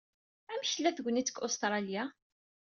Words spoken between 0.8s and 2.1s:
tegnit deg Ustṛalya?